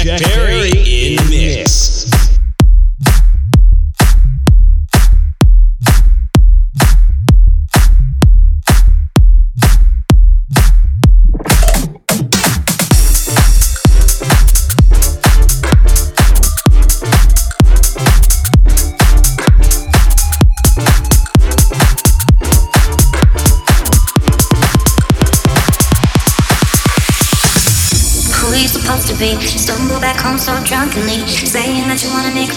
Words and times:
Jack 0.00 0.22
Perry 0.22 0.70
in 0.70 1.16
the 1.16 1.26
mix. 1.28 1.61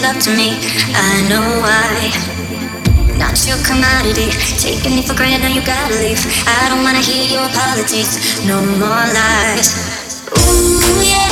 Love 0.06 0.22
to 0.22 0.30
me. 0.38 0.54
I 0.94 1.26
know 1.26 1.42
why. 1.66 2.14
Not 3.18 3.34
your 3.42 3.58
commodity, 3.66 4.30
taking 4.54 4.94
me 4.94 5.02
for 5.02 5.18
granted, 5.18 5.42
now 5.42 5.50
you 5.50 5.64
gotta 5.66 5.98
leave. 5.98 6.22
I 6.46 6.70
don't 6.70 6.86
wanna 6.86 7.02
hear 7.02 7.26
your 7.26 7.42
apologies, 7.50 8.38
no 8.46 8.62
more 8.78 9.06
lies. 9.18 9.68
Ooh 10.30 11.02
yeah, 11.02 11.26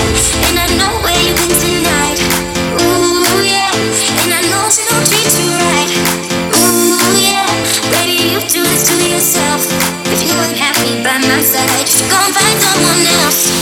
and 0.50 0.58
I 0.58 0.66
know 0.74 0.90
where 1.06 1.14
you've 1.22 1.38
been 1.38 1.54
tonight. 1.54 2.18
Ooh 2.82 3.46
yeah, 3.46 3.70
and 4.26 4.30
I 4.34 4.42
know 4.50 4.66
she 4.74 4.82
don't 4.90 5.06
treat 5.06 5.30
you 5.38 5.54
right. 5.54 5.90
Ooh 6.58 6.98
yeah, 7.22 7.46
baby 7.94 8.34
you 8.34 8.40
do 8.50 8.62
this 8.66 8.90
to 8.90 8.94
yourself. 9.06 9.62
If 10.10 10.26
you 10.26 10.34
ain't 10.34 10.58
happy 10.58 10.98
by 11.06 11.22
my 11.22 11.40
side, 11.46 11.70
you 11.78 11.86
should 11.86 12.10
go 12.10 12.18
find 12.34 12.58
someone 12.58 13.06
else. 13.22 13.53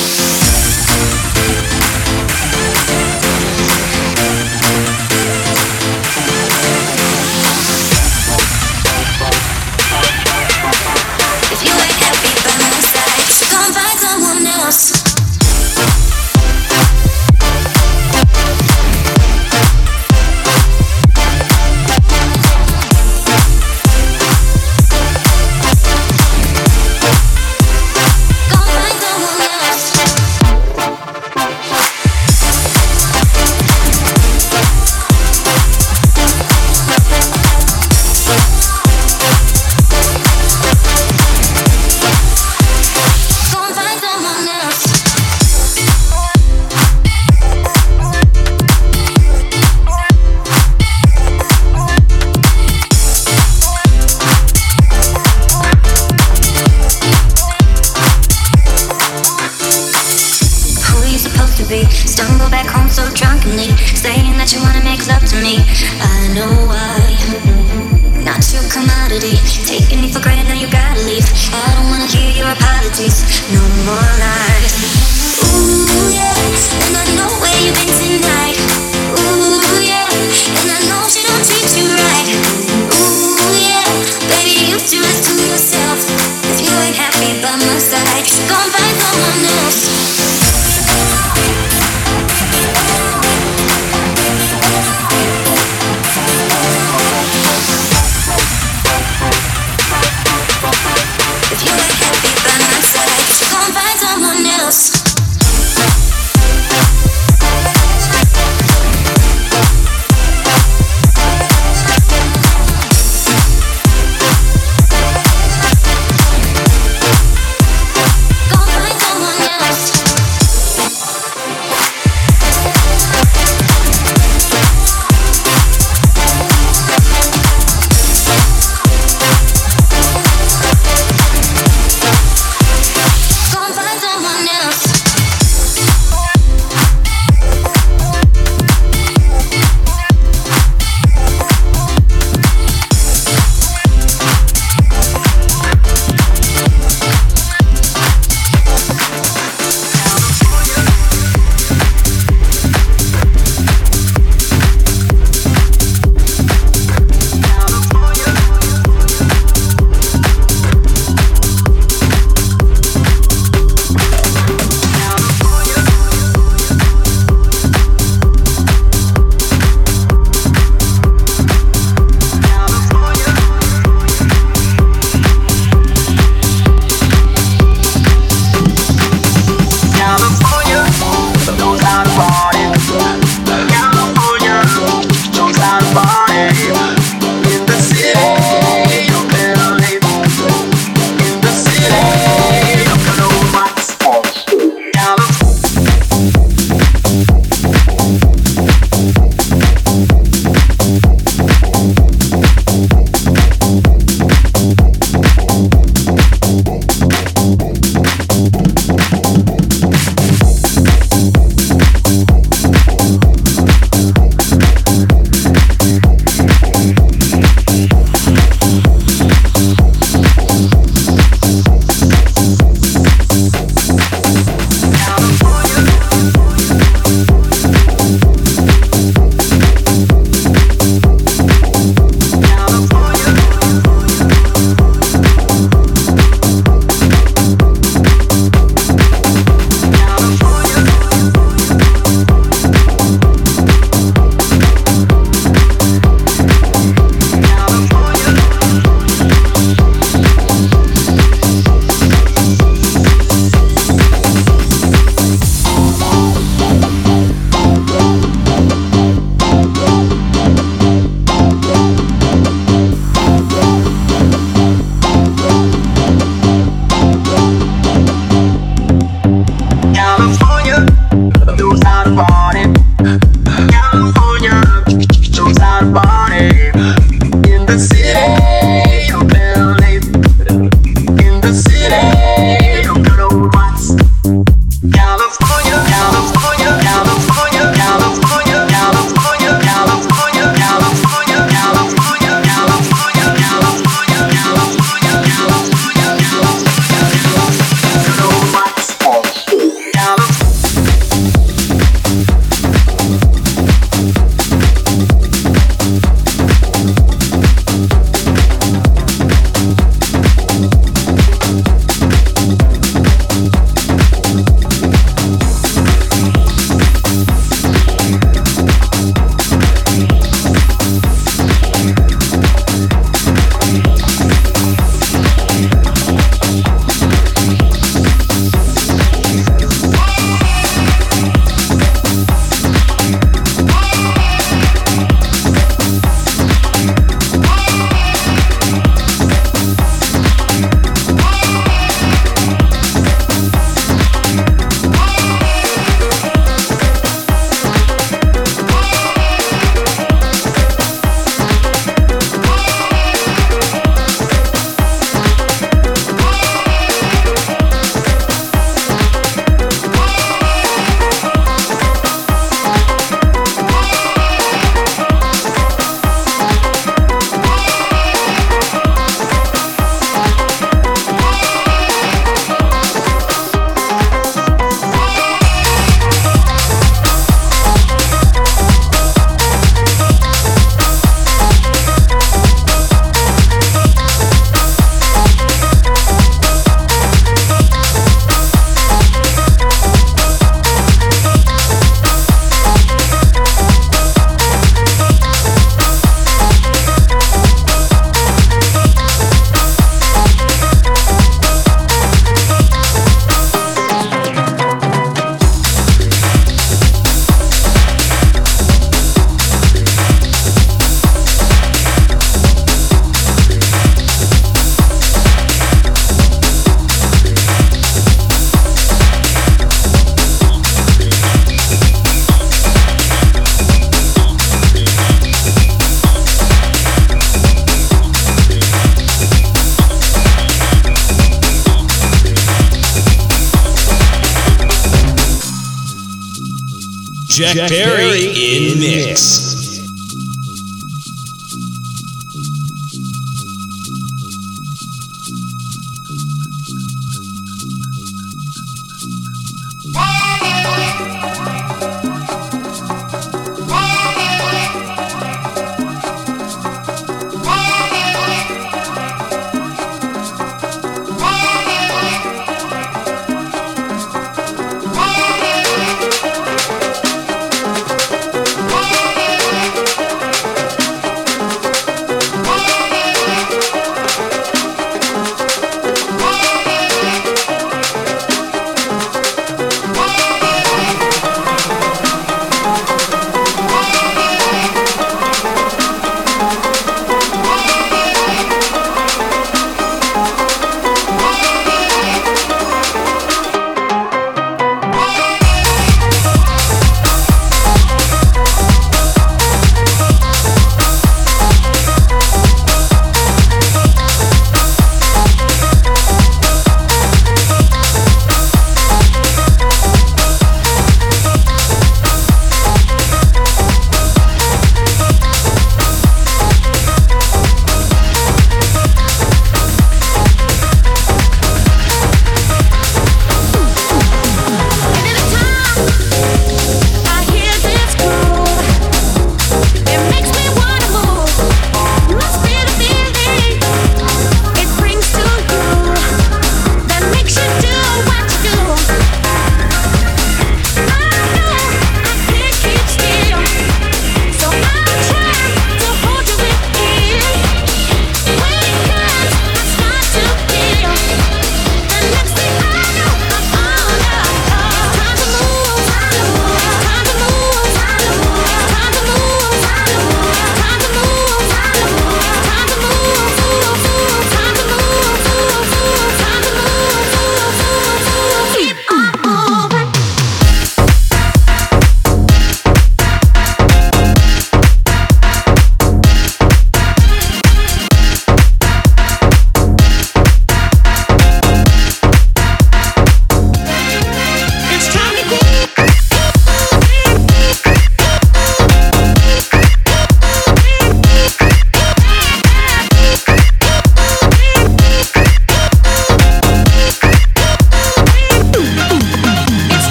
Jack, 437.43 437.55
Jack 437.55 437.71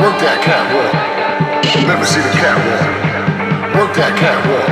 Work 0.00 0.16
that 0.20 0.40
catwalk. 0.40 0.92
Let 1.86 2.00
me 2.00 2.06
see 2.06 2.22
the 2.24 2.32
catwalk. 2.40 2.80
Work 3.76 3.92
that 4.00 4.16
catwalk. 4.16 4.64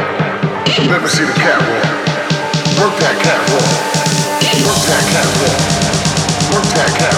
Let 0.89 1.03
me 1.03 1.09
see 1.09 1.25
the 1.25 1.37
catwalk. 1.37 1.85
Work 2.81 2.97
that 2.97 3.17
catwalk. 3.21 3.69
Work 4.65 4.81
that 4.89 5.05
catwalk. 5.13 5.61
Work 6.55 6.65
that 6.73 6.91
catwalk. 6.97 7.18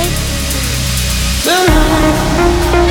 Tonight. 1.43 2.90